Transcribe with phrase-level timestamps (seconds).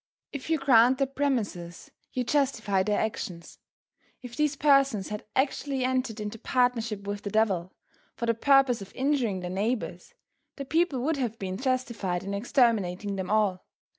[0.31, 3.59] If you grant their premises, you justify their actions.
[4.23, 7.75] If these persons had actually entered into partnership with the devil
[8.15, 10.15] for the purpose of injuring their neighbors,
[10.55, 13.63] the people would have been justified in exterminating them all.